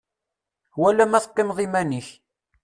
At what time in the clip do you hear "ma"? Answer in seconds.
1.07-1.23